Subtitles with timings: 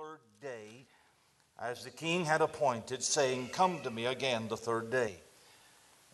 [0.00, 0.86] third day,
[1.60, 5.16] as the king had appointed, saying, Come to me again the third day.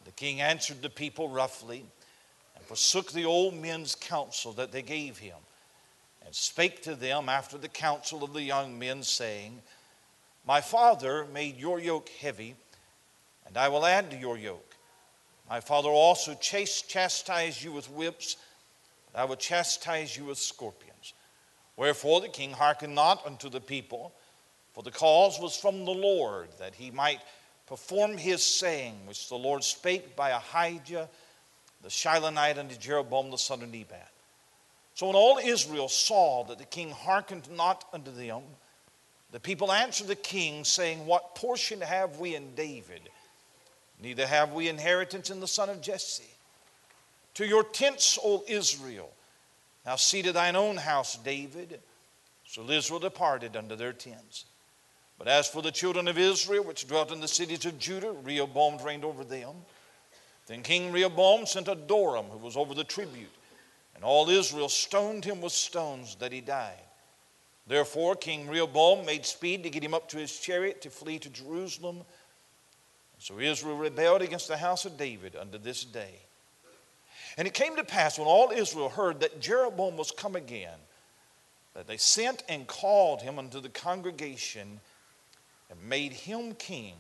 [0.05, 1.85] The king answered the people roughly,
[2.57, 5.37] and forsook the old men's counsel that they gave him,
[6.25, 9.63] and spake to them after the counsel of the young men, saying,
[10.45, 12.57] My father made your yoke heavy,
[13.47, 14.75] and I will add to your yoke.
[15.49, 18.37] My father also chastised you with whips,
[19.15, 20.96] I will chastise you with scorpions.
[21.77, 24.13] Wherefore the king hearkened not unto the people,
[24.73, 27.21] for the cause was from the Lord, that he might
[27.67, 31.09] perform his saying, which the Lord spake by Ahijah
[31.83, 34.11] the Shilonite unto Jeroboam the son of Nebat.
[34.95, 38.43] So when all Israel saw that the king hearkened not unto them,
[39.31, 43.03] the people answered the king, saying, What portion have we in David?
[44.03, 46.25] Neither have we inheritance in the son of Jesse.
[47.35, 49.11] To your tents, O Israel,
[49.87, 51.81] Thou to thine own house, David.
[52.45, 54.45] So Israel departed unto their tents.
[55.17, 58.79] But as for the children of Israel, which dwelt in the cities of Judah, Rehoboam
[58.85, 59.55] reigned over them.
[60.49, 63.33] Then King Rehoboam sent Adoram, who was over the tribute,
[63.95, 66.83] and all Israel stoned him with stones that he died.
[67.69, 71.31] Therefore, King Rehoboam made speed to get him up to his chariot to flee to
[71.31, 72.03] Jerusalem.
[73.19, 76.21] So Israel rebelled against the house of David unto this day.
[77.37, 80.79] And it came to pass when all Israel heard that Jeroboam was come again,
[81.75, 84.81] that they sent and called him unto the congregation
[85.71, 86.95] and made him king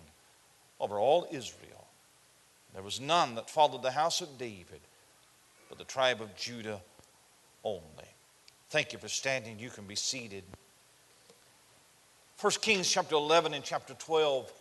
[0.78, 1.86] over all Israel.
[2.74, 4.80] There was none that followed the house of David,
[5.70, 6.80] but the tribe of Judah
[7.64, 7.80] only.
[8.68, 9.58] Thank you for standing.
[9.58, 10.44] You can be seated.
[12.38, 14.52] 1 Kings chapter 11 and chapter 12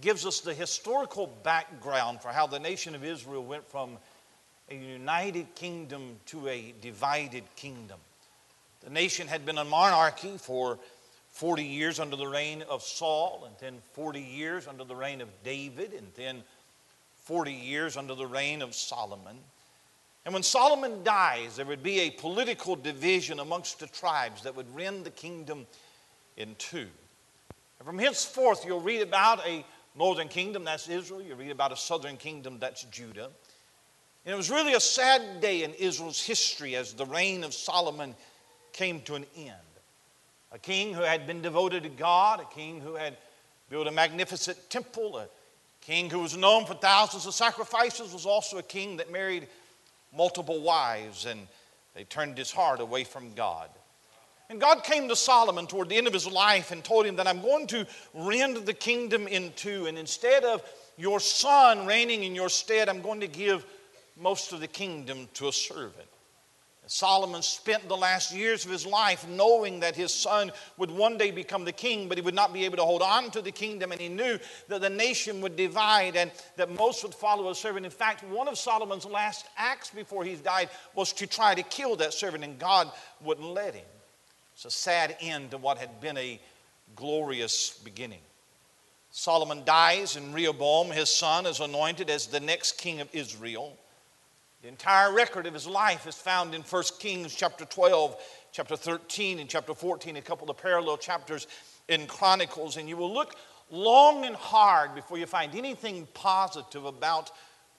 [0.00, 3.98] gives us the historical background for how the nation of Israel went from
[4.70, 7.98] a united kingdom to a divided kingdom.
[8.84, 10.78] The nation had been a monarchy for
[11.32, 15.28] 40 years under the reign of Saul, and then 40 years under the reign of
[15.42, 16.42] David, and then
[17.24, 19.38] 40 years under the reign of Solomon.
[20.24, 24.72] And when Solomon dies, there would be a political division amongst the tribes that would
[24.74, 25.66] rend the kingdom
[26.36, 26.86] in two.
[27.78, 29.64] And from henceforth, you'll read about a
[29.96, 31.22] northern kingdom, that's Israel.
[31.22, 33.30] You read about a southern kingdom, that's Judah.
[34.24, 38.14] And it was really a sad day in Israel's history as the reign of Solomon
[38.72, 39.54] came to an end.
[40.52, 43.16] A king who had been devoted to God, a king who had
[43.70, 45.28] built a magnificent temple, a
[45.80, 49.46] king who was known for thousands of sacrifices, was also a king that married
[50.14, 51.46] multiple wives and
[51.94, 53.70] they turned his heart away from God.
[54.50, 57.28] And God came to Solomon toward the end of his life and told him that
[57.28, 59.86] I'm going to rend the kingdom in two.
[59.86, 60.62] And instead of
[60.96, 63.64] your son reigning in your stead, I'm going to give
[64.20, 66.08] most of the kingdom to a servant.
[66.90, 71.30] Solomon spent the last years of his life knowing that his son would one day
[71.30, 73.92] become the king, but he would not be able to hold on to the kingdom,
[73.92, 77.86] and he knew that the nation would divide and that most would follow a servant.
[77.86, 81.94] In fact, one of Solomon's last acts before he died was to try to kill
[81.94, 82.90] that servant, and God
[83.22, 83.86] wouldn't let him.
[84.54, 86.40] It's a sad end to what had been a
[86.96, 88.22] glorious beginning.
[89.12, 93.76] Solomon dies, and Rehoboam, his son, is anointed as the next king of Israel.
[94.62, 98.14] The entire record of his life is found in 1 Kings chapter 12,
[98.52, 101.46] chapter 13, and chapter 14, a couple of parallel chapters
[101.88, 102.76] in Chronicles.
[102.76, 103.36] And you will look
[103.70, 107.30] long and hard before you find anything positive about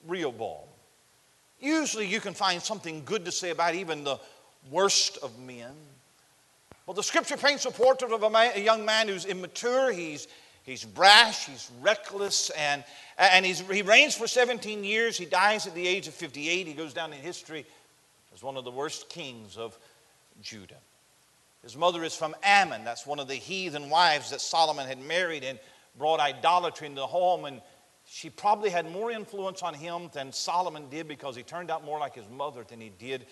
[0.08, 0.66] Rehoboam.
[1.60, 4.18] Usually you can find something good to say about even the
[4.68, 5.74] worst of men.
[6.86, 10.26] Well, the scripture paints a portrait of a, man, a young man who's immature, he's,
[10.64, 12.84] he's brash, he's reckless, and
[13.18, 15.16] and he's, he reigns for 17 years.
[15.16, 16.66] He dies at the age of 58.
[16.66, 17.64] He goes down in history
[18.34, 19.78] as one of the worst kings of
[20.40, 20.78] Judah.
[21.62, 22.84] His mother is from Ammon.
[22.84, 25.58] That's one of the heathen wives that Solomon had married and
[25.96, 27.44] brought idolatry into the home.
[27.44, 27.60] And
[28.08, 32.00] she probably had more influence on him than Solomon did because he turned out more
[32.00, 33.26] like his mother than he did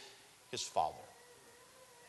[0.52, 0.96] his father.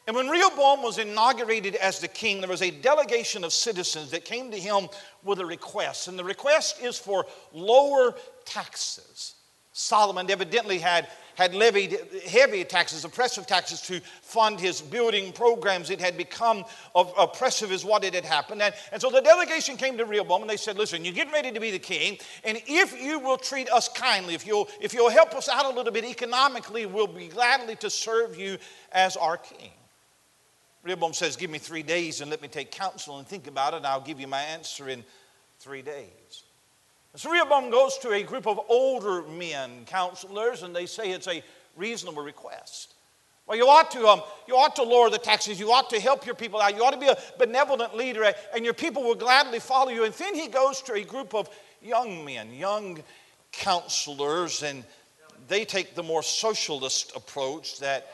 [0.07, 4.25] And when Rehoboam was inaugurated as the king, there was a delegation of citizens that
[4.25, 4.89] came to him
[5.23, 6.07] with a request.
[6.07, 9.35] And the request is for lower taxes.
[9.73, 15.89] Solomon evidently had, had levied heavy taxes, oppressive taxes, to fund his building programs.
[15.89, 18.61] It had become oppressive, is what it had happened.
[18.61, 21.51] And, and so the delegation came to Rehoboam and they said, Listen, you're getting ready
[21.51, 25.09] to be the king, and if you will treat us kindly, if you'll, if you'll
[25.09, 28.57] help us out a little bit economically, we'll be gladly to serve you
[28.91, 29.71] as our king.
[30.83, 33.77] Rehoboam says, Give me three days and let me take counsel and think about it,
[33.77, 35.03] and I'll give you my answer in
[35.59, 36.43] three days.
[37.15, 41.43] So Rehoboam goes to a group of older men, counselors, and they say it's a
[41.75, 42.93] reasonable request.
[43.47, 45.59] Well, you ought to, um, you ought to lower the taxes.
[45.59, 46.73] You ought to help your people out.
[46.75, 50.05] You ought to be a benevolent leader, and your people will gladly follow you.
[50.05, 51.49] And then he goes to a group of
[51.81, 53.03] young men, young
[53.51, 54.85] counselors, and
[55.49, 58.07] they take the more socialist approach that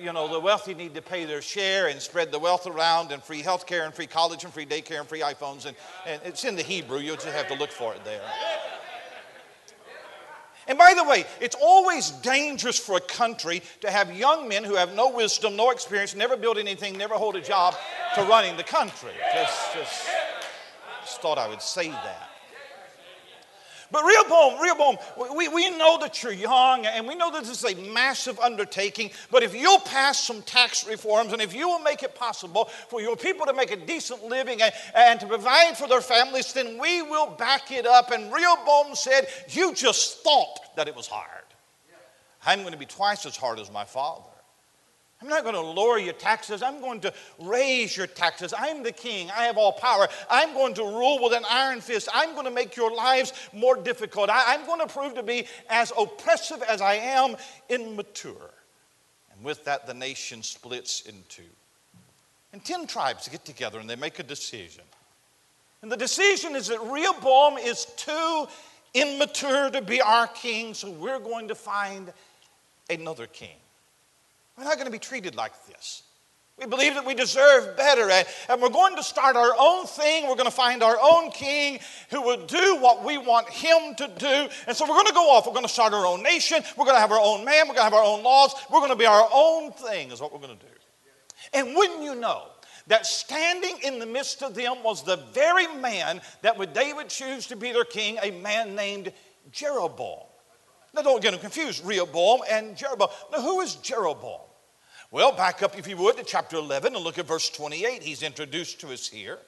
[0.00, 3.22] you know, the wealthy need to pay their share and spread the wealth around and
[3.22, 5.66] free health care and free college and free daycare and free iPhones.
[5.66, 5.76] And,
[6.06, 8.22] and it's in the Hebrew, you'll just have to look for it there.
[10.66, 14.76] And by the way, it's always dangerous for a country to have young men who
[14.76, 17.74] have no wisdom, no experience, never built anything, never hold a job
[18.14, 19.10] to running the country.
[19.34, 20.08] Just, just,
[21.02, 22.29] just thought I would say that.
[23.92, 24.96] But Rehoboam, Rehoboam,
[25.36, 29.10] we, we know that you're young and we know that this is a massive undertaking.
[29.30, 33.00] But if you'll pass some tax reforms and if you will make it possible for
[33.00, 36.78] your people to make a decent living and, and to provide for their families, then
[36.78, 38.12] we will back it up.
[38.12, 41.26] And Rehoboam said, You just thought that it was hard.
[42.46, 44.24] I'm going to be twice as hard as my father.
[45.22, 46.62] I'm not going to lower your taxes.
[46.62, 48.54] I'm going to raise your taxes.
[48.56, 49.30] I'm the king.
[49.30, 50.08] I have all power.
[50.30, 52.08] I'm going to rule with an iron fist.
[52.14, 54.30] I'm going to make your lives more difficult.
[54.30, 57.36] I, am going to prove to be as oppressive as I am
[57.68, 58.50] immature.
[59.34, 61.42] And with that, the nation splits in two.
[62.54, 64.84] And 10 tribes get together and they make a decision.
[65.82, 68.46] And the decision is that Rehoboam is too
[68.94, 72.12] immature to be our king, so we're going to find
[72.88, 73.56] another king.
[74.60, 76.02] We're not going to be treated like this.
[76.58, 80.28] We believe that we deserve better, and, we're going to start our own thing.
[80.28, 81.78] We're going to find our own king
[82.10, 84.48] who will do what we want him to do.
[84.66, 85.46] And so we're going to go off.
[85.46, 86.62] We're going to start our own nation.
[86.76, 87.68] We're going to have our own man.
[87.68, 88.52] We're going to have our own laws.
[88.70, 90.72] We're going to be our own thing, is what we're going to do.
[91.54, 92.48] And wouldn't you know
[92.88, 97.46] that standing in the midst of them was the very man that would David choose
[97.46, 99.10] to be their king, a man named
[99.52, 100.26] Jeroboam.
[100.92, 103.08] Now, don't get them confused, Rehoboam and Jeroboam.
[103.32, 104.40] Now, who is Jeroboam?
[105.12, 108.00] Well, back up, if you would, to chapter 11 and look at verse 28.
[108.00, 109.38] He's introduced to us here.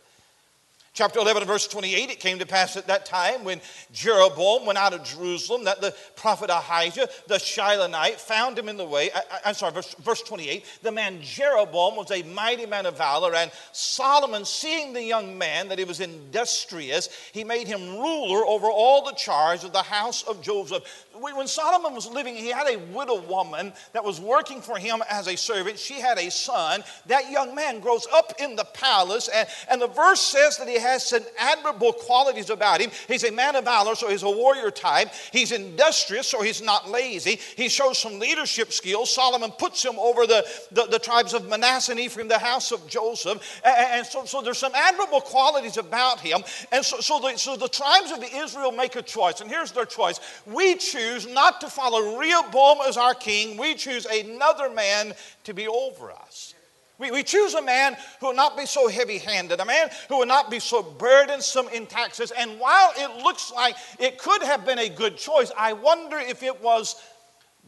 [0.95, 3.63] Chapter 11, verse 28, it came to pass at that time when
[3.95, 8.85] Jeroboam went out of Jerusalem that the prophet Ahijah, the Shilonite, found him in the
[8.85, 9.09] way.
[9.15, 10.67] I, am sorry, verse, verse 28.
[10.83, 15.69] The man Jeroboam was a mighty man of valor, and Solomon, seeing the young man
[15.69, 20.25] that he was industrious, he made him ruler over all the charge of the house
[20.25, 21.07] of Joseph.
[21.23, 25.29] When Solomon was living, he had a widow woman that was working for him as
[25.29, 25.79] a servant.
[25.79, 26.83] She had a son.
[27.07, 30.79] That young man grows up in the palace, and, and the verse says that he
[30.81, 32.91] has some admirable qualities about him.
[33.07, 35.13] He's a man of valor, so he's a warrior type.
[35.31, 37.39] He's industrious, so he's not lazy.
[37.57, 39.15] He shows some leadership skills.
[39.15, 42.87] Solomon puts him over the, the, the tribes of Manasseh and Ephraim, the house of
[42.89, 43.61] Joseph.
[43.65, 46.43] And, and so, so there's some admirable qualities about him.
[46.73, 49.41] And so, so, the, so the tribes of Israel make a choice.
[49.41, 54.07] And here's their choice we choose not to follow Rehoboam as our king, we choose
[54.07, 55.15] another man
[55.45, 56.55] to be over us.
[56.99, 60.19] We, we choose a man who will not be so heavy handed, a man who
[60.19, 62.31] will not be so burdensome in taxes.
[62.31, 66.43] And while it looks like it could have been a good choice, I wonder if
[66.43, 66.95] it was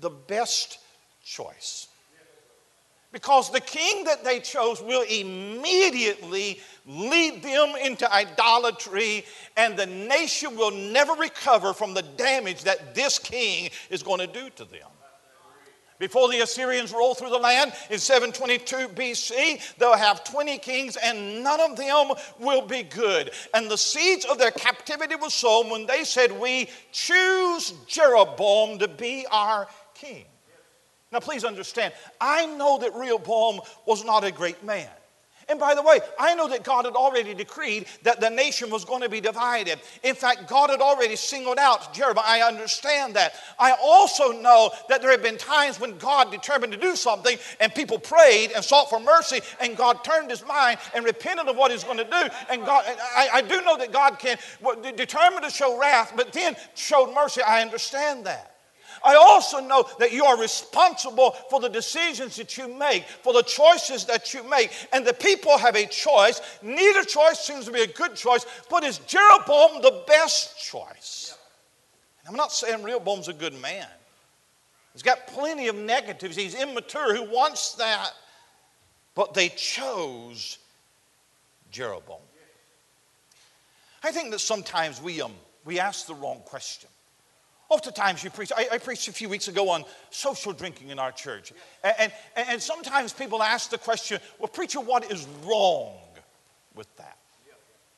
[0.01, 0.79] the best
[1.25, 1.89] choice.
[3.15, 9.25] Because the king that they chose will immediately lead them into idolatry,
[9.57, 14.27] and the nation will never recover from the damage that this king is going to
[14.27, 14.89] do to them.
[16.01, 21.45] Before the Assyrians roll through the land in 722 BC, they'll have 20 kings and
[21.45, 22.11] none of them
[22.41, 23.31] will be good.
[23.55, 28.89] And the seeds of their captivity was sown when they said, We choose Jeroboam to
[28.89, 30.25] be our king.
[31.15, 34.89] Now, please understand, I know that Rehoboam was not a great man.
[35.49, 38.85] And by the way, I know that God had already decreed that the nation was
[38.85, 39.79] going to be divided.
[40.03, 42.25] In fact, God had already singled out Jeroboam.
[42.27, 43.35] I understand that.
[43.61, 47.73] I also know that there have been times when God determined to do something and
[47.73, 51.71] people prayed and sought for mercy and God turned his mind and repented of what
[51.71, 52.29] he's going to do.
[52.51, 52.85] And God,
[53.17, 54.37] I, I do know that God can
[54.97, 57.41] determine to show wrath, but then showed mercy.
[57.41, 58.54] I understand that.
[59.05, 63.43] I also know that you are responsible for the decisions that you make, for the
[63.43, 64.71] choices that you make.
[64.93, 66.41] And the people have a choice.
[66.63, 71.37] Neither choice seems to be a good choice, but is Jeroboam the best choice?
[72.25, 73.87] And I'm not saying Rehoboam's a good man.
[74.95, 76.37] He's got plenty of negatives.
[76.37, 77.15] He's immature.
[77.15, 78.11] Who wants that?
[79.15, 80.59] But they chose
[81.71, 82.21] Jeroboam.
[84.03, 85.33] I think that sometimes we, um,
[85.65, 86.89] we ask the wrong question.
[87.71, 91.13] Oftentimes you preach, I, I, preached a few weeks ago on social drinking in our
[91.13, 91.53] church.
[91.83, 95.97] And, and, and sometimes people ask the question, well, preacher, what is wrong
[96.75, 97.17] with that?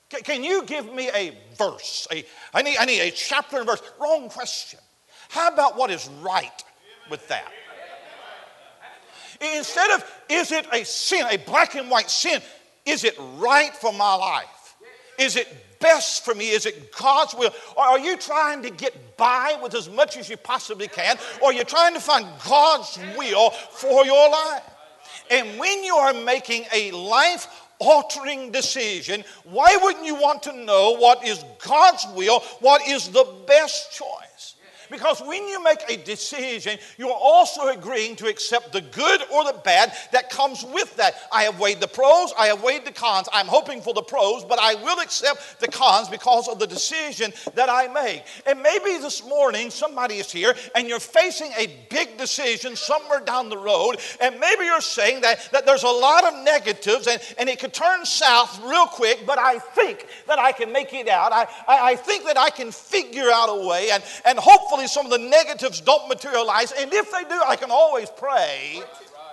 [0.09, 2.07] Can, can you give me a verse?
[2.13, 3.83] A, I, need, I need a chapter and verse.
[4.01, 4.79] Wrong question.
[5.29, 6.65] How about what is right
[7.11, 7.51] with that?
[9.57, 12.41] Instead of, is it a sin, a black and white sin?
[12.87, 14.77] Is it right for my life?
[15.19, 16.51] Is it best for me?
[16.51, 17.55] Is it God's will?
[17.77, 21.17] Or are you trying to get by with as much as you possibly can?
[21.41, 24.63] Or are you trying to find God's will for your life?
[25.31, 27.47] And when you are making a life
[27.79, 33.27] altering decision, why wouldn't you want to know what is God's will, what is the
[33.47, 34.56] best choice?
[34.91, 39.59] Because when you make a decision, you're also agreeing to accept the good or the
[39.65, 41.15] bad that comes with that.
[41.33, 43.29] I have weighed the pros, I have weighed the cons.
[43.33, 47.33] I'm hoping for the pros, but I will accept the cons because of the decision
[47.55, 48.25] that I make.
[48.47, 53.49] And maybe this morning somebody is here and you're facing a big decision somewhere down
[53.49, 57.49] the road, and maybe you're saying that, that there's a lot of negatives and, and
[57.49, 61.33] it could turn south real quick, but I think that I can make it out.
[61.33, 64.89] I, I, I think that I can figure out a way, and, and hopefully hopefully
[64.89, 66.73] some of the negatives don't materialize.
[66.73, 68.83] And if they do, I can always pray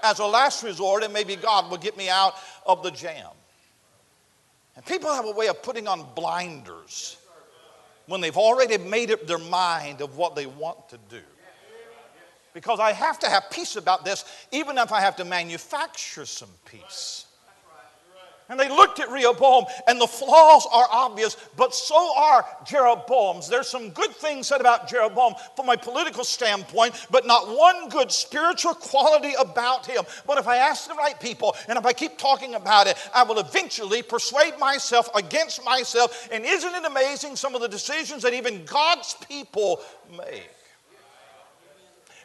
[0.01, 2.35] as a last resort, and maybe God will get me out
[2.65, 3.27] of the jam.
[4.75, 7.17] And people have a way of putting on blinders
[8.07, 11.21] when they've already made up their mind of what they want to do.
[12.53, 16.49] Because I have to have peace about this, even if I have to manufacture some
[16.65, 17.25] peace.
[18.53, 23.49] And they looked at Rehoboam, and the flaws are obvious, but so are Jeroboam's.
[23.49, 28.11] There's some good things said about Jeroboam from a political standpoint, but not one good
[28.11, 30.03] spiritual quality about him.
[30.27, 33.23] But if I ask the right people, and if I keep talking about it, I
[33.23, 36.29] will eventually persuade myself against myself.
[36.31, 39.81] And isn't it amazing some of the decisions that even God's people
[40.15, 40.51] make?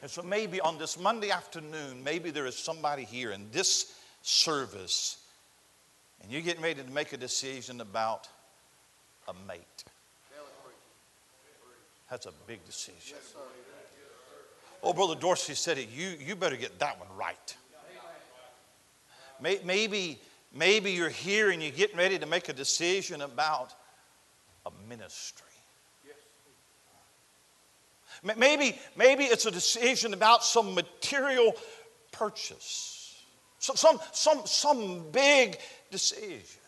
[0.02, 5.16] And so maybe on this Monday afternoon, maybe there is somebody here in this service
[6.22, 8.28] and you're getting ready to make a decision about
[9.28, 9.84] a mate.
[12.10, 13.18] That's a big decision.
[14.82, 15.88] Oh, Brother Dorsey said it.
[15.90, 17.56] You, you better get that one right.
[19.40, 20.18] Maybe,
[20.54, 23.75] maybe you're here and you're getting ready to make a decision about
[24.66, 25.44] a ministry.
[28.37, 31.54] Maybe, maybe it's a decision about some material
[32.10, 33.22] purchase.
[33.60, 35.58] Some, some, some, some big
[35.90, 36.61] decision.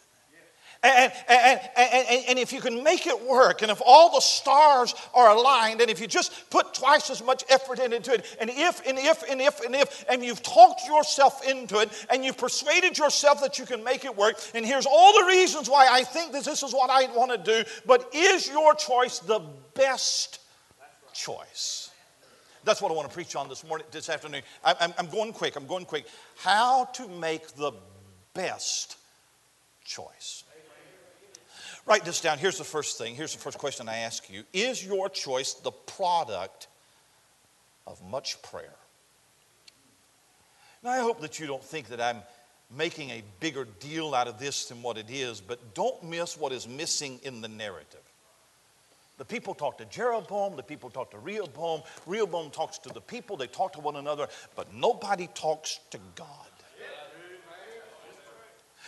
[0.83, 4.95] And, and, and, and, if you can make it work, and if all the stars
[5.13, 8.81] are aligned, and if you just put twice as much effort into it, and if,
[8.87, 12.97] and if, and if, and if, and you've talked yourself into it, and you've persuaded
[12.97, 16.33] yourself that you can make it work, and here's all the reasons why I think
[16.33, 19.41] that this is what I want to do, but is your choice the
[19.75, 20.41] best
[21.13, 21.91] choice?
[22.65, 24.41] That's what I want to preach on this morning, this afternoon.
[24.65, 26.07] I'm, I'm going quick, I'm going quick.
[26.37, 27.73] How to make the
[28.33, 28.97] best
[29.91, 30.45] choice.
[31.85, 32.39] Write this down.
[32.39, 33.15] Here's the first thing.
[33.17, 36.69] Here's the first question I ask you Is your choice the product
[37.87, 38.77] of much prayer?
[40.83, 42.23] Now, I hope that you don't think that I'm
[42.75, 46.53] making a bigger deal out of this than what it is, but don't miss what
[46.53, 48.01] is missing in the narrative.
[49.19, 53.37] The people talk to Jeroboam, the people talk to Rehoboam, Rehoboam talks to the people,
[53.37, 56.50] they talk to one another, but nobody talks to God.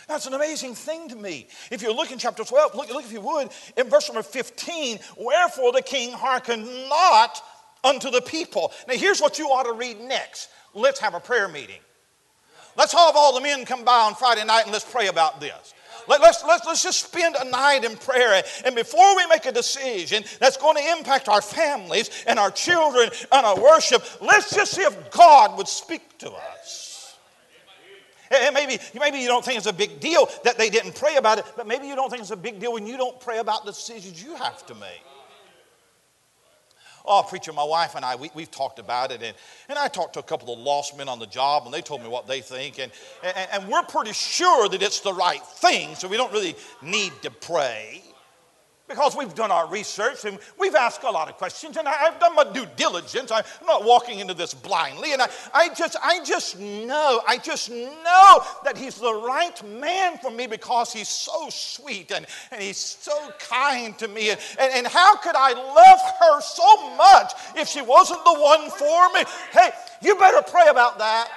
[0.07, 1.47] That's an amazing thing to me.
[1.71, 4.99] If you look in chapter 12, look, look if you would, in verse number 15,
[5.17, 7.41] wherefore the king hearkened not
[7.83, 8.71] unto the people.
[8.87, 10.49] Now, here's what you ought to read next.
[10.73, 11.79] Let's have a prayer meeting.
[12.75, 15.73] Let's have all the men come by on Friday night and let's pray about this.
[16.07, 18.43] Let, us let's, let's just spend a night in prayer.
[18.65, 23.09] And before we make a decision that's going to impact our families and our children
[23.31, 26.82] and our worship, let's just see if God would speak to us.
[28.33, 31.39] And maybe, maybe you don't think it's a big deal that they didn't pray about
[31.39, 33.65] it, but maybe you don't think it's a big deal when you don't pray about
[33.65, 35.03] the decisions you have to make.
[37.05, 39.21] Oh, preacher, my wife and I, we, we've talked about it.
[39.21, 39.35] And,
[39.67, 42.01] and I talked to a couple of lost men on the job, and they told
[42.01, 42.79] me what they think.
[42.79, 46.55] And, and, and we're pretty sure that it's the right thing, so we don't really
[46.81, 48.01] need to pray
[48.87, 52.35] because we've done our research and we've asked a lot of questions and I've done
[52.35, 53.31] my due diligence.
[53.31, 55.13] I'm not walking into this blindly.
[55.13, 60.17] And I, I, just, I just know, I just know that he's the right man
[60.17, 64.31] for me because he's so sweet and, and he's so kind to me.
[64.31, 68.69] And, and, and how could I love her so much if she wasn't the one
[68.69, 69.23] for me?
[69.53, 69.69] Hey,
[70.01, 71.31] you better pray about that.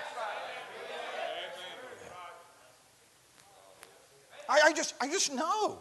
[4.49, 5.81] I, I just, I just know.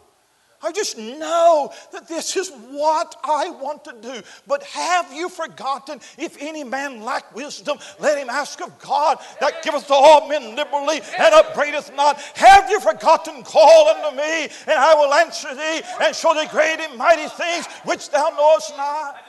[0.62, 4.22] I just know that this is what I want to do.
[4.46, 9.62] But have you forgotten, if any man lack wisdom, let him ask of God that
[9.62, 12.20] giveth to all men liberally and upbraideth not.
[12.34, 16.80] Have you forgotten, call unto me, and I will answer thee and show thee great
[16.80, 19.25] and mighty things which thou knowest not.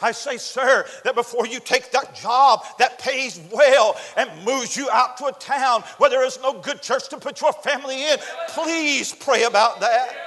[0.00, 4.88] I say, sir, that before you take that job that pays well and moves you
[4.90, 8.18] out to a town where there is no good church to put your family in,
[8.48, 10.25] please pray about that.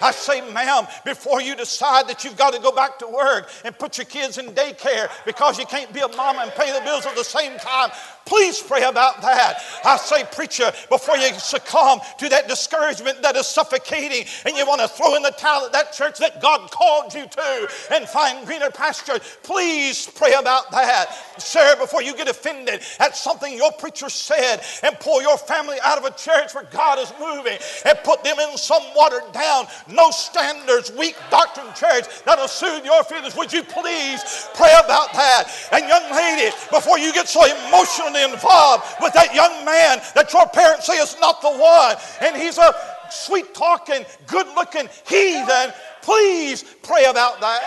[0.00, 3.76] I say, ma'am, before you decide that you've got to go back to work and
[3.78, 7.06] put your kids in daycare because you can't be a mama and pay the bills
[7.06, 7.90] at the same time,
[8.26, 9.62] Please pray about that.
[9.84, 14.80] I say, preacher, before you succumb to that discouragement that is suffocating and you want
[14.80, 18.44] to throw in the towel at that church that God called you to and find
[18.44, 21.06] greener pastures, please pray about that.
[21.38, 25.96] Sir, before you get offended at something your preacher said and pull your family out
[25.96, 30.10] of a church where God is moving and put them in some watered down, no
[30.10, 35.50] standards, weak doctrine church that'll soothe your feelings, would you please pray about that?
[35.72, 40.46] And young lady, before you get so emotionally involved with that young man that your
[40.48, 42.74] parents say is not the one, and he's a
[43.10, 45.72] sweet talking, good looking heathen.
[46.02, 47.62] Please pray about that.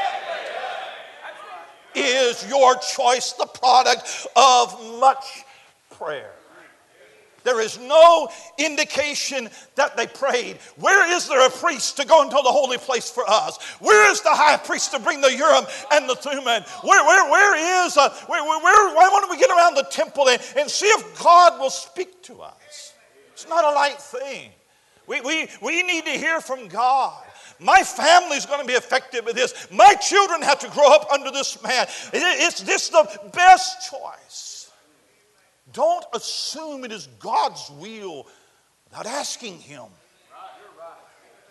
[1.96, 5.44] Is your choice the product of much
[5.90, 6.32] prayer?
[7.44, 10.58] There is no indication that they prayed.
[10.78, 13.58] Where is there a priest to go into the holy place for us?
[13.80, 16.64] Where is the high priest to bring the Urim and the Thummim?
[16.84, 20.30] Where, where, where is, uh, where, where, where, why don't we get around the temple
[20.30, 22.94] and, and see if God will speak to us?
[23.34, 24.52] It's not a light thing.
[25.08, 27.24] We, we, we need to hear from God.
[27.60, 29.68] My family's going to be affected by this.
[29.72, 31.88] My children have to grow up under this man.
[32.14, 34.59] Is this the best choice?
[35.74, 38.28] Don't assume it is God's will
[38.86, 39.84] without asking Him.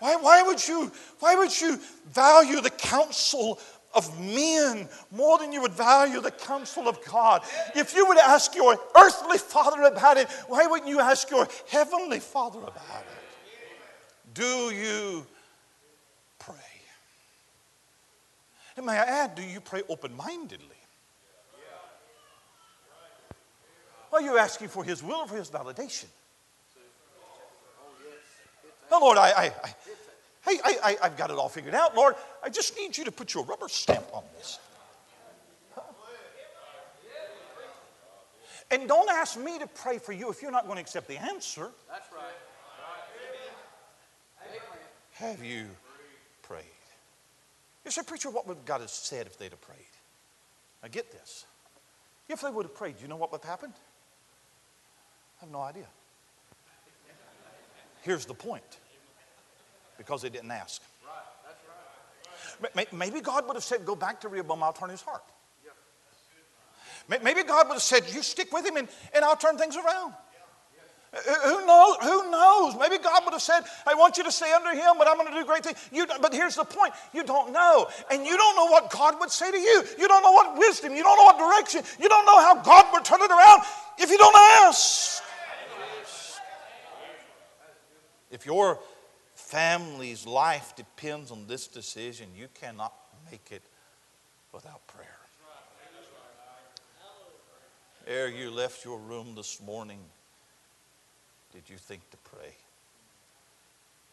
[0.00, 1.80] Why, why, would you, why would you
[2.12, 3.58] value the counsel
[3.94, 7.42] of men more than you would value the counsel of God?
[7.74, 12.20] If you would ask your earthly father about it, why wouldn't you ask your heavenly
[12.20, 14.34] father about it?
[14.34, 15.26] Do you
[16.38, 16.54] pray?
[18.76, 20.77] And may I add, do you pray open mindedly?
[24.12, 26.06] Are you asking for His will or for His validation?
[28.90, 29.74] No, Lord, I, I, I,
[30.50, 31.94] hey, I, I, have got it all figured out.
[31.94, 34.58] Lord, I just need you to put your rubber stamp on this.
[38.70, 41.16] And don't ask me to pray for you if you're not going to accept the
[41.16, 41.70] answer.
[41.90, 42.22] That's right.
[45.12, 45.66] Have you
[46.42, 46.64] prayed?
[47.84, 49.78] You say, Preacher, what would God have said if they'd have prayed?
[50.82, 51.44] Now get this.
[52.28, 53.72] If they would have prayed, you know what would have happened?
[55.40, 55.86] I have no idea.
[58.02, 58.78] Here's the point
[59.96, 60.82] because they didn't ask.
[62.92, 65.22] Maybe God would have said, Go back to Rehoboam, I'll turn his heart.
[67.08, 70.14] Maybe God would have said, You stick with him and, and I'll turn things around.
[71.12, 71.96] Uh, who knows?
[72.02, 72.74] Who knows?
[72.78, 75.32] Maybe God would have said, I want you to stay under him, but I'm going
[75.32, 75.78] to do great things.
[75.90, 77.88] You, but here's the point you don't know.
[78.10, 79.84] And you don't know what God would say to you.
[79.98, 82.92] You don't know what wisdom, you don't know what direction, you don't know how God
[82.92, 83.62] would turn it around
[83.96, 85.22] if you don't ask.
[88.30, 88.78] If your
[89.34, 92.92] family's life depends on this decision, you cannot
[93.30, 93.62] make it
[94.52, 95.06] without prayer.
[98.06, 100.00] Ere you left your room this morning,
[101.52, 102.54] did you think to pray?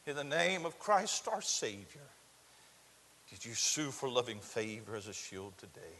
[0.05, 2.07] In the name of Christ our Savior,
[3.29, 5.95] did you sue for loving favor as a shield today?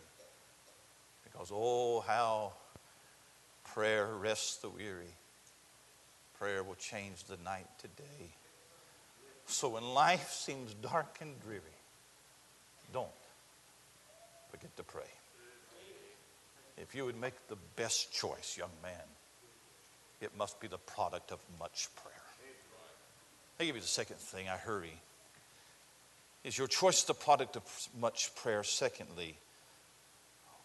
[1.24, 2.54] Because, oh, how
[3.64, 5.16] prayer rests the weary
[6.46, 8.30] prayer will change the night today.
[9.48, 11.62] So when life seems dark and dreary,
[12.94, 13.08] don't
[14.52, 15.10] forget to pray.
[16.78, 19.08] If you would make the best choice, young man,
[20.22, 22.14] it must be the product of much prayer.
[23.60, 24.94] I give you the second thing, I hurry.
[26.44, 27.64] Is your choice the product of
[28.00, 28.64] much prayer?
[28.64, 29.36] Secondly,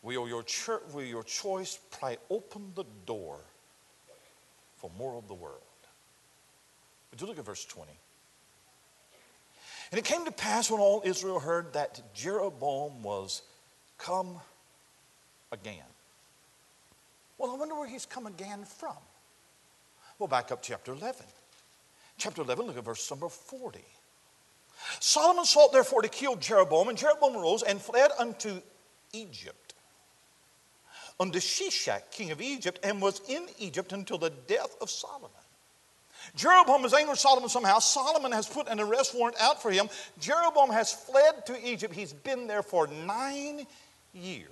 [0.02, 3.38] will your, church, will your choice pry open the door
[4.76, 5.62] for more of the world.
[7.10, 7.90] Would you look at verse 20?
[9.90, 13.42] And it came to pass when all Israel heard that Jeroboam was
[13.98, 14.40] come
[15.50, 15.82] again.
[17.38, 18.96] Well, I wonder where he's come again from.
[20.18, 21.24] Well, back up chapter 11.
[22.18, 23.80] Chapter 11, look at verse number 40.
[25.00, 28.60] Solomon sought therefore to kill Jeroboam, and Jeroboam arose and fled unto
[29.12, 29.70] Egypt
[31.20, 35.30] unto Shishak, king of Egypt, and was in Egypt until the death of Solomon.
[36.36, 37.78] Jeroboam is angry with Solomon somehow.
[37.78, 39.88] Solomon has put an arrest warrant out for him.
[40.18, 41.94] Jeroboam has fled to Egypt.
[41.94, 43.66] He's been there for nine
[44.12, 44.48] years.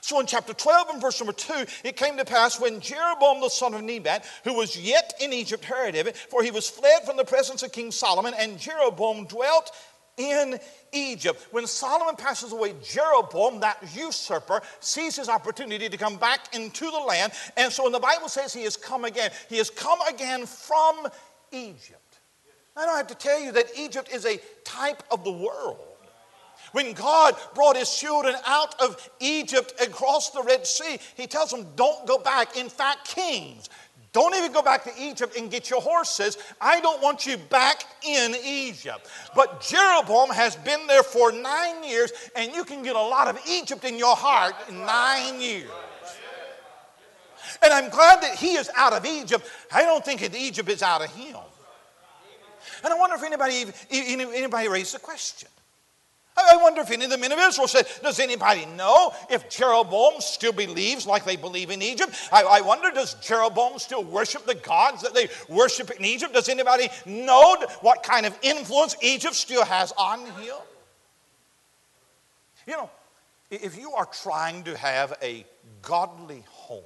[0.00, 3.48] So in chapter 12 and verse number 2, it came to pass when Jeroboam the
[3.48, 7.04] son of Nebat, who was yet in Egypt, heard of it, for he was fled
[7.04, 9.70] from the presence of King Solomon, and Jeroboam dwelt
[10.16, 10.58] in
[10.92, 11.46] Egypt.
[11.50, 16.98] When Solomon passes away, Jeroboam, that usurper, sees his opportunity to come back into the
[16.98, 17.32] land.
[17.56, 21.06] And so when the Bible says he has come again, he has come again from
[21.52, 22.00] Egypt.
[22.76, 25.78] I don't have to tell you that Egypt is a type of the world.
[26.72, 31.66] When God brought his children out of Egypt across the Red Sea, he tells them,
[31.76, 32.56] Don't go back.
[32.56, 33.68] In fact, kings,
[34.14, 36.38] don't even go back to Egypt and get your horses.
[36.60, 39.08] I don't want you back in Egypt.
[39.34, 43.38] But Jeroboam has been there for nine years, and you can get a lot of
[43.46, 45.68] Egypt in your heart in nine years.
[47.60, 49.50] And I'm glad that he is out of Egypt.
[49.72, 51.36] I don't think that Egypt is out of him.
[52.84, 55.48] And I wonder if anybody, anybody raised the question.
[56.36, 60.14] I wonder if any of the men of Israel said, Does anybody know if Jeroboam
[60.18, 62.12] still believes like they believe in Egypt?
[62.32, 66.34] I, I, wonder, does Jeroboam still worship the gods that they worship in Egypt?
[66.34, 70.56] Does anybody know what kind of influence Egypt still has on him?
[72.66, 72.90] You know,
[73.50, 75.44] if you are trying to have a
[75.82, 76.82] godly home,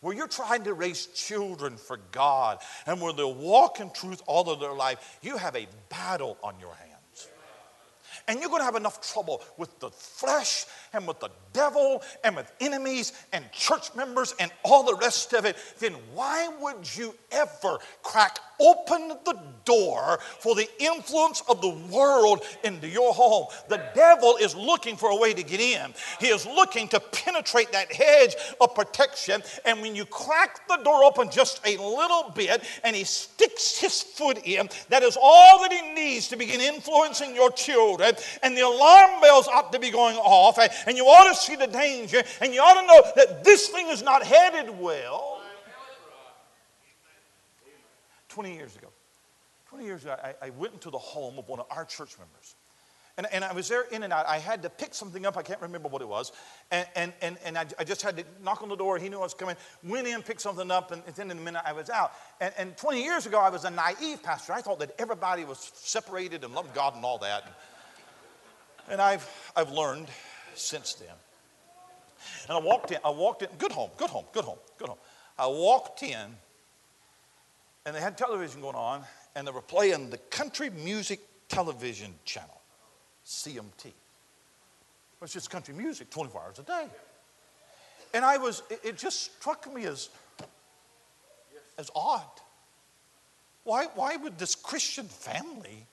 [0.00, 4.50] where you're trying to raise children for God and where they'll walk in truth all
[4.50, 6.93] of their life, you have a battle on your hands.
[8.26, 12.36] And you're going to have enough trouble with the flesh and with the devil and
[12.36, 15.56] with enemies and church members and all the rest of it.
[15.78, 22.42] Then why would you ever crack open the door for the influence of the world
[22.62, 23.46] into your home?
[23.68, 27.72] The devil is looking for a way to get in, he is looking to penetrate
[27.72, 29.42] that hedge of protection.
[29.64, 34.00] And when you crack the door open just a little bit and he sticks his
[34.02, 38.62] foot in, that is all that he needs to begin influencing your children and the
[38.62, 42.54] alarm bells ought to be going off, and you ought to see the danger, and
[42.54, 45.40] you ought to know that this thing is not headed well.
[48.28, 48.88] 20 years ago,
[49.68, 52.56] 20 years ago, I, I went into the home of one of our church members.
[53.16, 54.26] And, and I was there in and out.
[54.26, 55.36] I had to pick something up.
[55.36, 56.32] I can't remember what it was.
[56.72, 58.98] And, and, and, and I, I just had to knock on the door.
[58.98, 59.54] He knew I was coming.
[59.84, 62.12] Went in, picked something up, and then in a minute I was out.
[62.40, 64.52] And, and 20 years ago, I was a naive pastor.
[64.52, 67.56] I thought that everybody was separated and loved God and all that.
[68.90, 70.08] And I've, I've learned
[70.54, 71.08] since then.
[72.48, 74.98] And I walked in, I walked in, good home, good home, good home, good home.
[75.38, 76.36] I walked in,
[77.86, 79.02] and they had television going on,
[79.34, 82.60] and they were playing the country music television channel,
[83.26, 83.86] CMT.
[83.86, 83.94] It
[85.20, 86.86] was just country music 24 hours a day.
[88.12, 90.08] And I was, it, it just struck me as,
[91.78, 92.22] as odd.
[93.64, 95.86] Why, why would this Christian family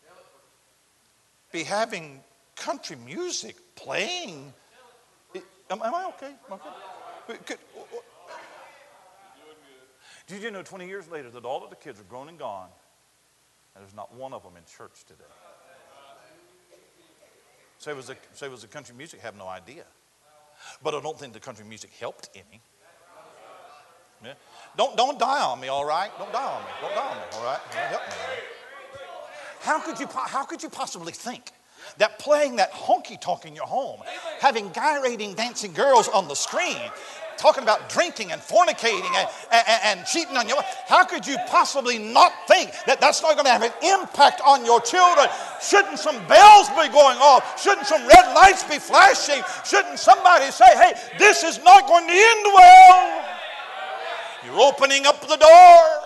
[1.51, 2.21] be having
[2.61, 4.53] country music playing.
[5.69, 6.33] Am, am I okay?
[6.49, 6.59] Am
[7.29, 7.55] I okay?
[10.27, 12.69] Did you know 20 years later that all of the kids are grown and gone,
[13.75, 15.23] and there's not one of them in church today?
[17.79, 19.83] Say it was the, it was country music, have no idea.
[20.83, 22.61] But I don't think the country music helped any.
[24.23, 24.33] Yeah.
[24.77, 26.11] Don't, don't die on me, all right?
[26.19, 26.69] Don't die on me.
[26.79, 27.59] Don't die on me, all right?
[27.71, 28.15] Help me.
[29.61, 31.51] How could you, how could you possibly think
[31.97, 33.99] that playing that honky tonk in your home,
[34.39, 36.77] having gyrating dancing girls on the screen,
[37.41, 40.77] talking about drinking and fornicating and, and, and cheating on your wife.
[40.87, 44.63] how could you possibly not think that that's not going to have an impact on
[44.63, 45.27] your children?
[45.61, 47.59] Shouldn't some bells be going off?
[47.61, 49.41] Shouldn't some red lights be flashing?
[49.65, 53.25] Shouldn't somebody say hey this is not going to end well.
[54.45, 56.00] You're opening up the door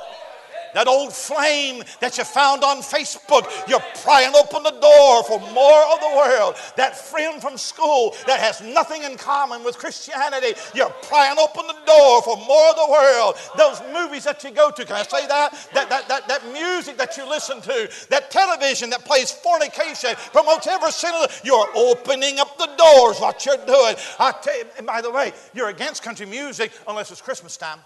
[0.75, 5.83] that old flame that you found on Facebook, you're prying open the door for more
[5.93, 6.55] of the world.
[6.75, 11.79] That friend from school that has nothing in common with Christianity, you're prying open the
[11.87, 13.35] door for more of the world.
[13.57, 15.69] Those movies that you go to, can I say that?
[15.73, 20.67] That, that, that, that music that you listen to, that television that plays fornication, promotes
[20.67, 21.13] every sin
[21.45, 23.95] you're opening up the doors, what you're doing.
[24.19, 27.79] I tell you, and by the way, you're against country music unless it's Christmas time.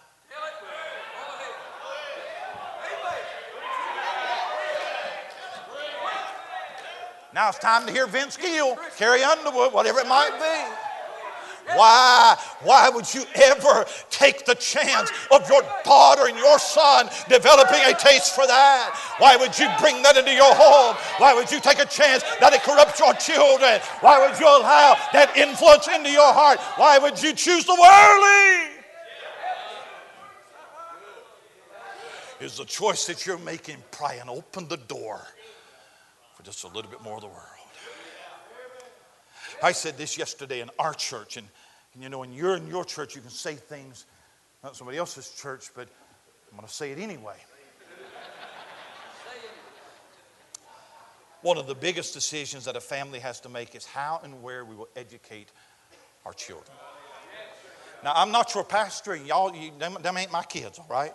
[7.40, 11.74] Now it's time to hear Vince Gill, Carrie Underwood, whatever it might be.
[11.74, 17.80] Why, why would you ever take the chance of your daughter and your son developing
[17.86, 18.94] a taste for that?
[19.20, 20.98] Why would you bring that into your home?
[21.20, 23.80] Why would you take a chance that it corrupts your children?
[24.02, 26.60] Why would you allow that influence into your heart?
[26.76, 28.76] Why would you choose the worldly?
[32.42, 35.26] Is the choice that you're making prying open the door
[36.40, 37.44] for just a little bit more of the world.
[39.62, 41.46] I said this yesterday in our church, and,
[41.94, 44.06] and you know, when you're in your church, you can say things,
[44.64, 45.90] not somebody else's church, but
[46.50, 47.36] I'm going to say it anyway.
[51.42, 54.64] one of the biggest decisions that a family has to make is how and where
[54.64, 55.52] we will educate
[56.26, 56.78] our children.
[58.02, 61.14] Now, I'm not your pastor, and y'all, you, them, them ain't my kids, all right?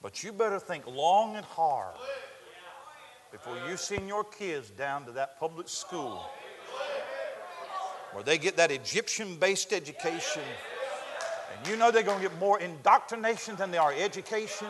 [0.00, 1.96] But you better think long and hard
[3.30, 6.28] before you send your kids down to that public school
[8.12, 10.42] where they get that Egyptian based education.
[11.56, 14.68] And you know they're going to get more indoctrination than they are education.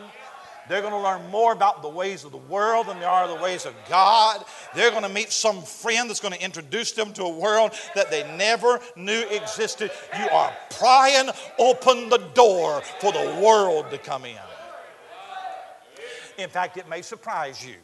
[0.68, 3.42] They're going to learn more about the ways of the world than they are the
[3.42, 4.44] ways of God.
[4.74, 8.10] They're going to meet some friend that's going to introduce them to a world that
[8.10, 9.90] they never knew existed.
[10.16, 14.36] You are prying open the door for the world to come in.
[16.36, 17.76] In fact, it may surprise you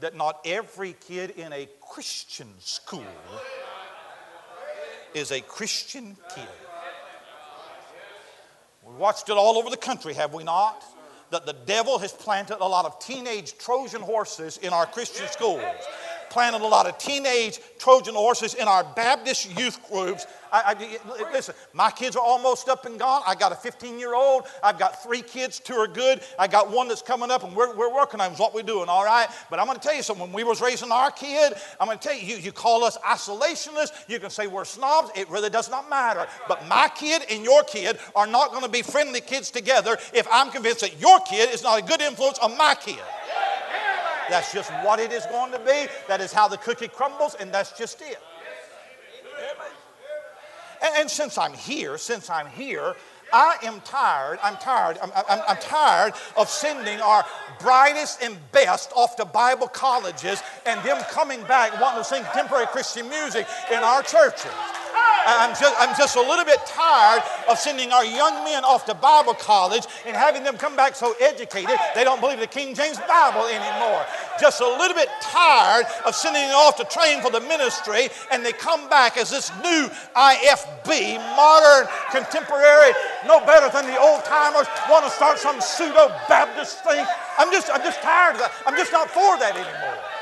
[0.00, 3.04] that not every kid in a Christian school
[5.14, 6.48] is a Christian kid.
[8.82, 10.84] We've watched it all over the country, have we not?
[11.30, 15.64] That the devil has planted a lot of teenage Trojan horses in our Christian schools
[16.30, 20.26] planted a lot of teenage Trojan horses in our Baptist youth groups.
[20.52, 23.22] I, I, listen, my kids are almost up and gone.
[23.26, 24.44] I got a 15 year old.
[24.62, 26.20] I've got three kids, two are good.
[26.38, 29.04] I got one that's coming up, and we're, we're working on what we're doing, all
[29.04, 29.28] right?
[29.50, 30.26] But I'm going to tell you something.
[30.26, 32.96] When we was raising our kid, I'm going to tell you, you, you call us
[32.98, 34.08] isolationists.
[34.08, 35.10] You can say we're snobs.
[35.14, 36.26] It really does not matter.
[36.48, 40.26] But my kid and your kid are not going to be friendly kids together if
[40.32, 43.00] I'm convinced that your kid is not a good influence on my kid.
[44.28, 45.86] That's just what it is going to be.
[46.08, 48.18] That is how the cookie crumbles, and that's just it.
[50.82, 52.94] And, and since I'm here, since I'm here,
[53.32, 54.38] I am tired.
[54.42, 54.98] I'm tired.
[55.02, 57.24] I'm, I'm, I'm, tired of sending our
[57.58, 62.66] brightest and best off to Bible colleges and them coming back wanting to sing contemporary
[62.66, 64.52] Christian music in our churches.
[65.26, 68.94] I'm just, I'm just a little bit tired of sending our young men off to
[68.94, 72.98] Bible college and having them come back so educated they don't believe the King James
[73.08, 74.06] Bible anymore.
[74.40, 78.44] Just a little bit tired of sending them off to train for the ministry and
[78.44, 82.92] they come back as this new IFB, modern, contemporary,
[83.26, 87.04] no better than the old timers, want to start some pseudo Baptist thing.
[87.38, 88.52] I'm just, I'm just tired of that.
[88.64, 90.15] I'm just not for that anymore.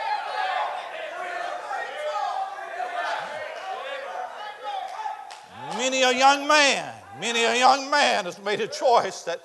[5.95, 9.41] Many a young man, many a young man has made a choice that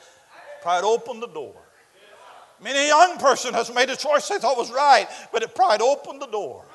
[0.63, 1.53] pried opened the door.
[2.59, 5.79] Many a young person has made a choice they thought was right, but it pried
[5.79, 6.65] opened the door.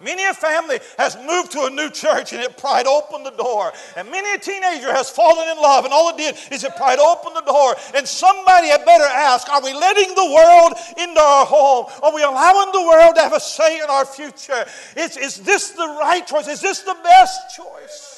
[0.00, 3.72] Many a family has moved to a new church and it pried opened the door.
[3.96, 6.98] And many a teenager has fallen in love and all it did is it pried
[6.98, 7.76] opened the door.
[7.94, 11.86] And somebody had better ask, are we letting the world into our home?
[12.02, 14.64] Are we allowing the world to have a say in our future?
[14.96, 16.48] Is, is this the right choice?
[16.48, 18.09] Is this the best choice?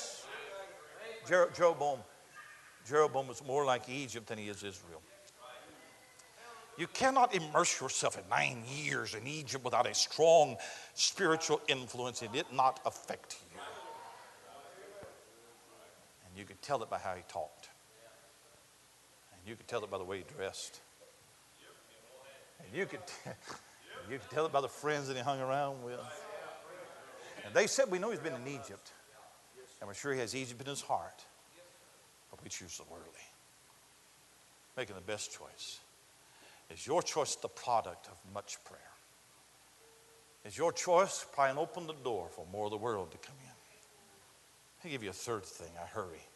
[1.54, 1.98] Jeroboam,
[2.86, 5.02] Jeroboam was more like Egypt than he is Israel.
[6.78, 10.56] You cannot immerse yourself in nine years in Egypt without a strong
[10.94, 13.60] spiritual influence it not affect you.
[16.26, 17.68] And you could tell it by how he talked.
[19.32, 20.80] And you could tell it by the way he dressed.
[22.58, 23.00] And you could,
[24.10, 26.00] you could tell it by the friends that he hung around with.
[27.44, 28.92] And they said, We know he's been in Egypt.
[29.82, 31.24] And we're sure he has Egypt in his heart.
[32.30, 33.10] But we choose the worldly.
[34.76, 35.80] Making the best choice.
[36.70, 38.78] Is your choice the product of much prayer?
[40.44, 43.34] Is your choice try and open the door for more of the world to come
[43.42, 43.50] in?
[44.84, 45.72] I'll give you a third thing.
[45.76, 46.28] I hurry.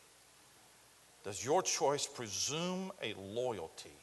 [1.22, 3.96] Does your choice presume a loyalty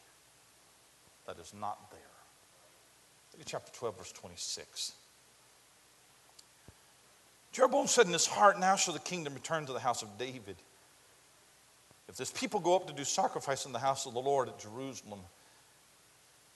[1.28, 2.00] that is not there?
[3.34, 4.94] Look at chapter 12, verse 26.
[7.54, 10.56] Jeroboam said in his heart, Now shall the kingdom return to the house of David.
[12.10, 14.60] If this people go up to do sacrifice in the house of the Lord at
[14.60, 15.20] Jerusalem,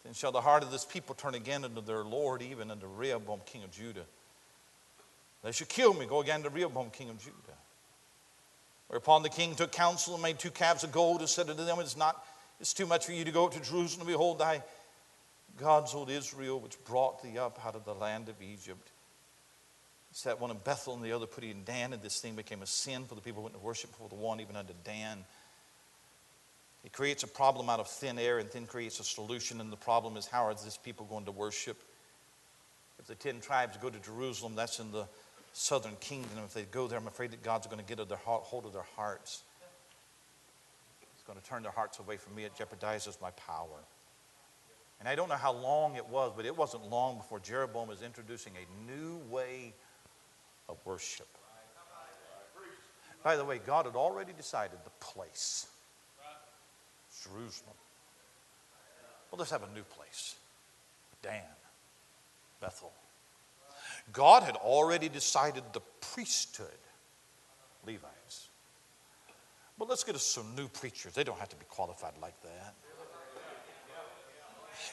[0.03, 3.41] then shall the heart of this people turn again unto their Lord, even unto Rehoboam,
[3.45, 4.05] king of Judah.
[5.43, 7.35] They shall kill me, go again to Rehoboam, king of Judah.
[8.87, 11.79] Whereupon the king took counsel and made two calves of gold and said unto them,
[11.79, 12.25] It is not,
[12.59, 14.07] it's too much for you to go up to Jerusalem.
[14.07, 14.63] Behold, thy
[15.59, 18.89] gods, old Israel, which brought thee up out of the land of Egypt
[20.17, 22.63] set one in Bethel and the other put it in Dan, and this thing became
[22.63, 25.23] a sin for the people who went to worship before the one, even unto Dan.
[26.83, 29.77] It creates a problem out of thin air and then creates a solution, and the
[29.77, 31.77] problem is how are these people going to worship?
[32.97, 35.05] If the ten tribes go to Jerusalem, that's in the
[35.53, 36.31] southern kingdom.
[36.43, 39.43] If they go there, I'm afraid that God's going to get hold of their hearts.
[40.99, 42.43] He's going to turn their hearts away from me.
[42.43, 43.83] It jeopardizes my power.
[44.99, 48.01] And I don't know how long it was, but it wasn't long before Jeroboam was
[48.01, 49.75] introducing a new way
[50.69, 51.27] of worship.
[53.23, 55.67] By the way, God had already decided the place
[57.23, 57.75] Jerusalem.
[59.31, 60.35] Well, let's have a new place
[61.21, 61.43] Dan,
[62.61, 62.93] Bethel.
[64.13, 66.67] God had already decided the priesthood,
[67.85, 68.47] Levites.
[69.77, 71.13] But let's get us some new preachers.
[71.13, 72.75] They don't have to be qualified like that.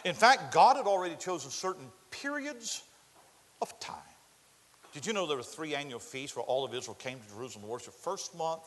[0.05, 2.83] In fact, God had already chosen certain periods
[3.63, 3.97] of time.
[4.95, 7.65] Did you know there were three annual feasts where all of Israel came to Jerusalem
[7.65, 7.95] to worship?
[7.95, 8.63] First month,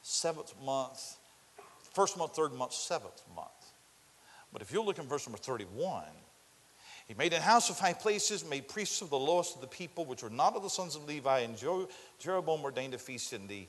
[0.00, 1.16] seventh month,
[1.92, 3.50] first month, third month, seventh month.
[4.52, 6.02] But if you look in verse number 31,
[7.06, 10.06] he made a house of high places, made priests of the lowest of the people,
[10.06, 11.56] which were not of the sons of Levi, and
[12.18, 13.66] Jeroboam ordained a feast in the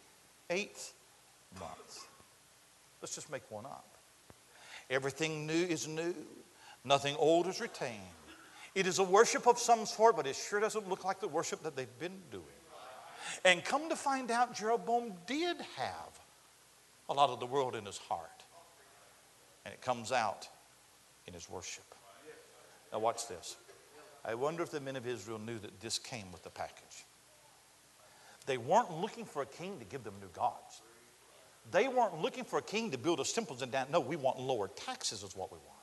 [0.49, 0.93] eighth
[1.59, 2.07] month.
[3.01, 3.97] Let's just make one up.
[4.89, 6.15] Everything new is new,
[6.85, 7.99] nothing old is retained.
[8.75, 11.63] It is a worship of some sort, but it sure doesn't look like the worship
[11.63, 12.43] that they've been doing.
[13.43, 16.19] And come to find out, Jeroboam did have
[17.09, 18.43] a lot of the world in his heart.
[19.65, 20.47] And it comes out
[21.25, 21.83] in his worship.
[22.91, 23.57] Now, watch this.
[24.23, 27.05] I wonder if the men of Israel knew that this came with the package.
[28.45, 30.81] They weren't looking for a king to give them new gods.
[31.69, 33.87] They weren't looking for a king to build us temples and down.
[33.91, 35.76] No, we want lower taxes, is what we want.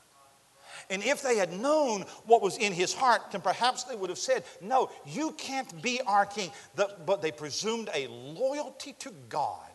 [0.89, 4.19] And if they had known what was in his heart, then perhaps they would have
[4.19, 6.51] said, No, you can't be our king.
[6.75, 9.69] but they presumed a loyalty to God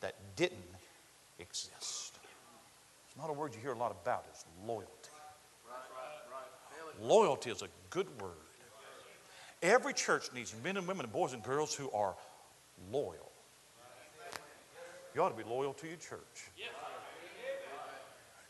[0.00, 0.58] that didn't
[1.38, 2.18] exist.
[3.08, 4.90] It's not a word you hear a lot about, it's loyalty.
[7.00, 8.32] Loyalty is a good word.
[9.62, 12.14] Every church needs men and women and boys and girls who are
[12.92, 13.32] loyal.
[15.14, 16.50] You ought to be loyal to your church.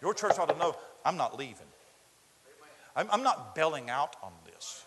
[0.03, 1.69] Your church ought to know I'm not leaving.
[2.97, 4.85] I'm, I'm not bailing out on this.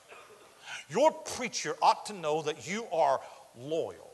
[0.90, 3.22] Your preacher ought to know that you are
[3.58, 4.12] loyal.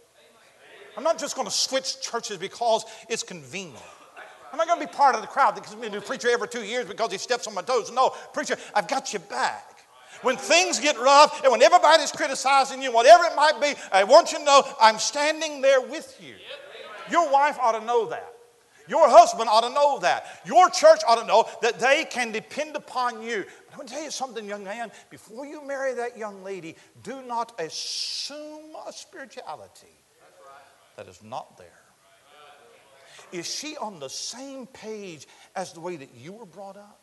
[0.95, 3.81] I'm not just going to switch churches because it's convenient.
[4.51, 6.29] I'm not going to be part of the crowd that gives me a new preacher
[6.29, 7.91] every two years because he steps on my toes.
[7.91, 9.71] No, preacher, I've got you back.
[10.21, 14.31] When things get rough and when everybody's criticizing you, whatever it might be, I want
[14.31, 16.35] you to know I'm standing there with you.
[17.11, 18.35] Your wife ought to know that.
[18.88, 20.41] Your husband ought to know that.
[20.45, 23.45] Your church ought to know that they can depend upon you.
[23.65, 24.91] But I'm going to tell you something, young man.
[25.10, 29.88] Before you marry that young lady, do not assume a spirituality
[30.98, 31.67] that is not there.
[33.32, 37.02] Is she on the same page as the way that you were brought up?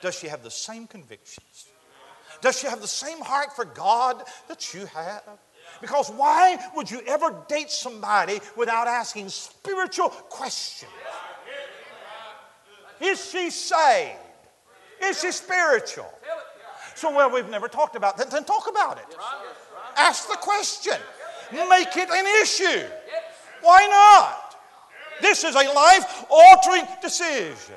[0.00, 1.68] Does she have the same convictions?
[2.40, 5.22] Does she have the same heart for God that you have?
[5.80, 10.90] Because why would you ever date somebody without asking spiritual questions?
[13.00, 14.18] Is she saved?
[15.02, 16.10] Is she spiritual?
[16.94, 18.30] So, well, we've never talked about that.
[18.30, 19.16] Then talk about it.
[19.96, 20.94] Ask the question.
[21.52, 22.86] Make it an issue.
[23.60, 24.56] Why not?
[25.20, 27.76] This is a life altering decision.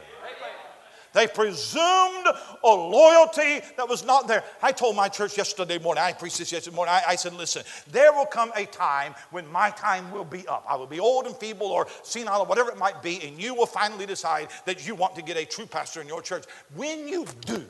[1.17, 2.27] They presumed
[2.63, 4.43] a loyalty that was not there.
[4.61, 7.63] I told my church yesterday morning, I preached this yesterday morning, I, I, said, listen,
[7.89, 10.63] there will come a time when my time will be up.
[10.69, 13.55] I will be old and feeble or senile or whatever it might be, and you
[13.55, 16.43] will finally decide that you want to get a true pastor in your church.
[16.75, 17.65] When you do,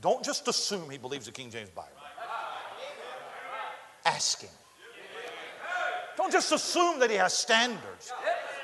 [0.00, 1.90] don't just assume he believes the King James Bible.
[4.04, 4.50] Ask him.
[6.16, 8.12] Don't just assume that he has standards.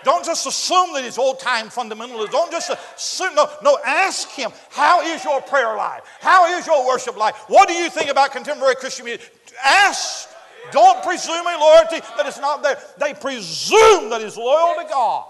[0.05, 2.31] Don't just assume that he's old time fundamentalist.
[2.31, 3.35] Don't just assume.
[3.35, 6.03] No, no, ask him, how is your prayer life?
[6.21, 7.37] How is your worship life?
[7.49, 9.33] What do you think about contemporary Christian music?
[9.65, 10.29] Ask.
[10.71, 12.79] Don't presume a loyalty that is not there.
[12.99, 15.27] They presume that he's loyal to God.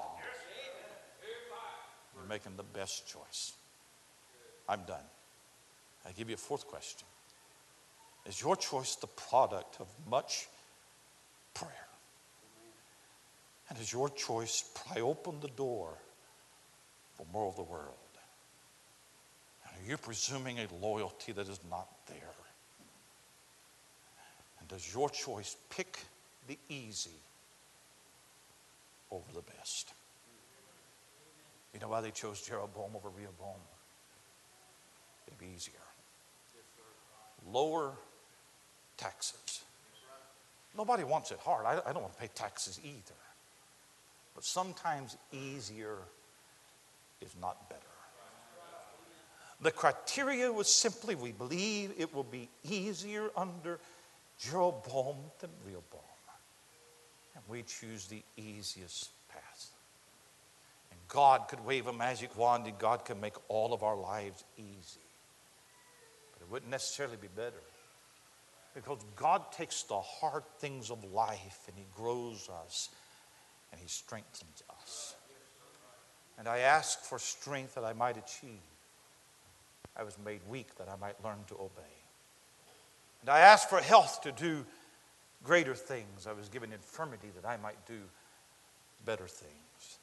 [2.14, 3.52] You're making the best choice.
[4.68, 5.04] I'm done.
[6.06, 7.06] I give you a fourth question.
[8.26, 10.48] Is your choice the product of much
[11.54, 11.81] prayer?
[13.72, 15.94] And as your choice pry open the door
[17.14, 17.96] for more of the world?
[19.64, 22.35] And are you presuming a loyalty that is not there?
[24.61, 26.00] And does your choice pick
[26.48, 27.16] the easy
[29.11, 29.94] over the best?
[31.72, 33.56] You know why they chose Jeroboam over Rehoboam?
[35.26, 35.72] It'd be easier.
[37.50, 37.92] Lower
[38.98, 39.62] taxes.
[40.76, 41.64] Nobody wants it hard.
[41.64, 43.14] I don't want to pay taxes either.
[44.35, 45.96] But sometimes easier
[47.20, 47.83] is not better.
[49.60, 53.78] The criteria was simply we believe it will be easier under
[54.40, 56.00] Jeroboam than Rehoboam.
[57.35, 59.70] And we choose the easiest path.
[60.90, 64.42] And God could wave a magic wand and God can make all of our lives
[64.56, 65.00] easy.
[66.33, 67.62] But it wouldn't necessarily be better.
[68.74, 72.88] Because God takes the hard things of life and He grows us
[73.73, 75.14] and He strengthens us.
[76.38, 78.60] And I ask for strength that I might achieve.
[79.96, 81.83] I was made weak that I might learn to obey.
[83.20, 84.64] And I asked for health to do
[85.44, 86.27] greater things.
[86.27, 87.98] I was given infirmity that I might do
[89.04, 89.98] better things.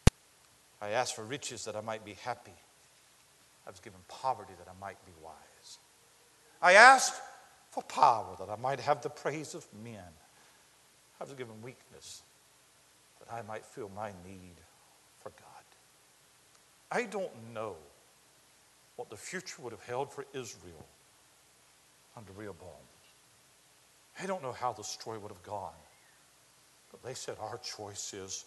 [0.81, 2.53] I asked for riches that I might be happy.
[3.67, 5.77] I was given poverty that I might be wise.
[6.61, 7.21] I asked
[7.71, 10.13] for power that I might have the praise of men.
[11.19, 12.23] I was given weakness
[13.31, 14.55] I might feel my need
[15.19, 15.45] for God.
[16.91, 17.75] I don't know
[18.95, 20.85] what the future would have held for Israel
[22.17, 22.69] under Rehoboam.
[24.21, 25.71] I don't know how the story would have gone.
[26.91, 28.45] But they said, Our choice is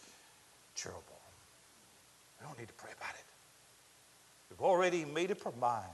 [0.75, 1.03] Jeroboam.
[2.41, 3.25] We don't need to pray about it.
[4.51, 5.89] We've already made up our mind.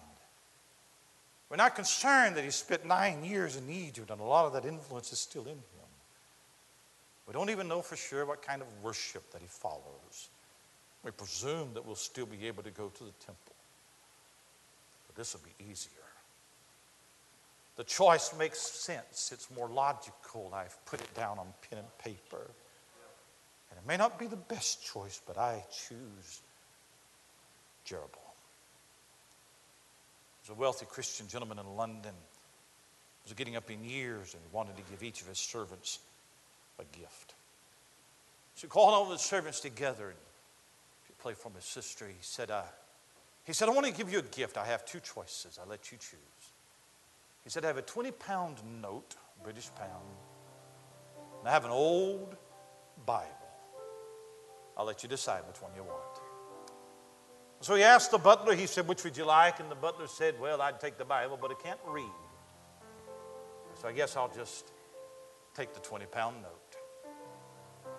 [1.49, 4.64] We're not concerned that he spent nine years in Egypt and a lot of that
[4.64, 5.88] influence is still in him.
[7.29, 10.31] We don't even know for sure what kind of worship that he follows.
[11.05, 13.55] We presume that we'll still be able to go to the temple.
[15.07, 15.93] But this will be easier.
[17.76, 19.31] The choice makes sense.
[19.33, 20.51] It's more logical.
[20.55, 22.51] I've put it down on pen and paper.
[23.70, 26.41] And it may not be the best choice, but I choose
[27.85, 28.11] Jeroboam.
[30.43, 32.14] There's a wealthy Christian gentleman in London.
[33.22, 35.99] He was getting up in years and wanted to give each of his servants
[36.79, 37.35] a gift.
[38.55, 40.18] So he called all the servants together and
[41.07, 42.07] he played from his sister.
[42.07, 42.62] He said, uh,
[43.45, 44.57] he said, I want to give you a gift.
[44.59, 45.59] I have two choices.
[45.62, 46.18] I let you choose.
[47.45, 50.05] He said, I have a 20 pound note, British pound,
[51.41, 52.37] and I have an old
[53.07, 53.29] Bible.
[54.76, 56.20] I'll let you decide which one you want.
[57.61, 59.61] So he asked the butler, he said, Which would you like?
[59.61, 62.05] And the butler said, Well, I'd take the Bible, but I can't read.
[63.81, 64.72] So I guess I'll just
[65.55, 66.68] take the 20 pound note.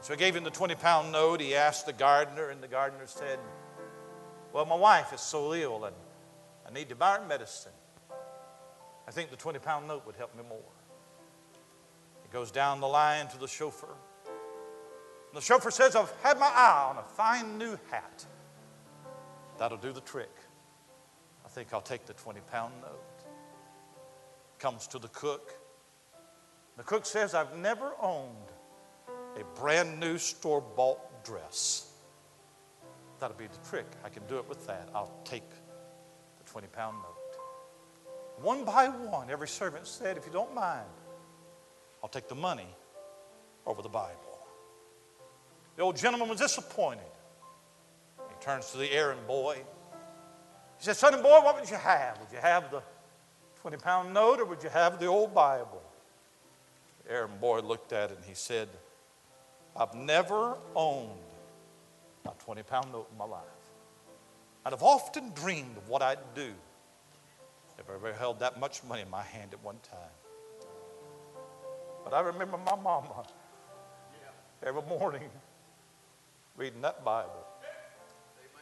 [0.02, 1.42] So I gave him the 20 pound note.
[1.42, 3.40] He asked the gardener, and the gardener said,
[4.54, 5.96] Well, my wife is so ill, and
[6.68, 7.74] I need to buy her medicine.
[9.08, 10.60] I think the 20 pound note would help me more.
[12.24, 13.96] He goes down the line to the chauffeur.
[14.28, 18.26] And the chauffeur says, I've had my eye on a fine new hat.
[19.58, 20.32] That'll do the trick.
[21.46, 23.24] I think I'll take the 20 pound note.
[24.60, 25.56] Comes to the cook.
[26.78, 28.52] The cook says, I've never owned
[29.40, 31.92] a brand new store bought dress.
[33.20, 33.86] That'll be the trick.
[34.04, 34.90] I can do it with that.
[34.94, 37.16] I'll take the 20 pound note.
[38.42, 40.88] One by one, every servant said, If you don't mind,
[42.02, 42.68] I'll take the money
[43.66, 44.40] over the Bible.
[45.76, 47.04] The old gentleman was disappointed.
[48.18, 49.56] He turns to the errand boy.
[50.78, 52.20] He said, Son and boy, what would you have?
[52.20, 52.82] Would you have the
[53.62, 55.82] 20 pound note or would you have the old Bible?
[57.04, 58.70] The errand boy looked at it and he said,
[59.76, 61.12] I've never owned
[62.26, 63.44] a 20 pound note in my life.
[64.66, 66.52] And I've often dreamed of what I'd do
[67.78, 70.68] if I ever held that much money in my hand at one time.
[72.04, 73.26] But I remember my mama
[74.64, 75.30] every morning
[76.58, 77.46] reading that Bible.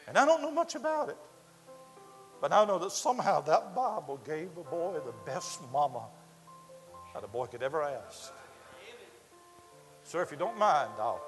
[0.06, 1.16] And I don't know much about it.
[2.40, 6.04] But I know that somehow that Bible gave a boy the best mama
[7.12, 8.32] that a boy could ever ask.
[10.08, 11.20] Sir, if you don't mind, I'll,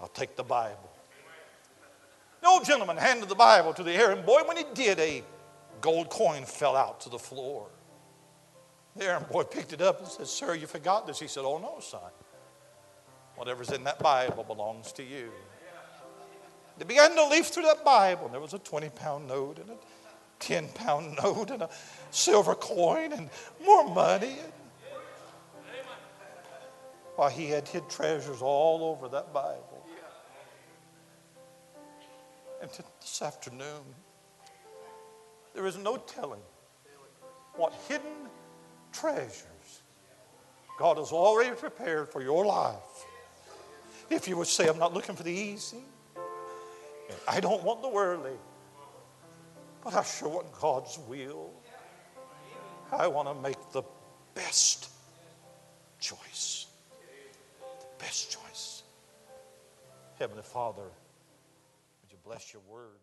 [0.00, 0.90] I'll take the Bible.
[2.40, 4.40] The old gentleman handed the Bible to the errand boy.
[4.44, 5.22] When he did, a
[5.80, 7.68] gold coin fell out to the floor.
[8.96, 11.20] The errand boy picked it up and said, Sir, you forgot this.
[11.20, 12.00] He said, Oh, no, son.
[13.36, 15.30] Whatever's in that Bible belongs to you.
[16.76, 19.70] They began to leaf through that Bible, and there was a 20 pound note and
[19.70, 19.76] a
[20.40, 21.70] 10 pound note and a
[22.10, 23.30] silver coin and
[23.64, 24.38] more money.
[27.16, 29.86] While he had hid treasures all over that Bible.
[32.62, 33.82] And this afternoon,
[35.54, 36.40] there is no telling
[37.54, 38.28] what hidden
[38.92, 39.82] treasures
[40.78, 43.04] God has already prepared for your life.
[44.08, 45.84] If you would say, I'm not looking for the easy,
[47.28, 48.38] I don't want the worldly,
[49.84, 51.50] but I sure want God's will.
[52.92, 53.82] I want to make the
[54.34, 54.90] best
[56.00, 56.59] choice.
[58.00, 58.82] Best choice.
[60.18, 62.98] Heavenly Father, would you bless your word?